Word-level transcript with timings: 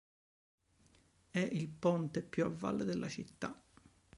È 1.29 1.37
il 1.37 1.69
ponte 1.69 2.23
più 2.23 2.45
a 2.45 2.49
valle 2.49 2.85
della 2.85 3.07
città. 3.07 3.55